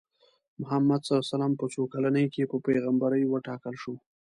[0.61, 3.93] محمد ص په څو کلنۍ کې په پیغمبرۍ وټاکل شو؟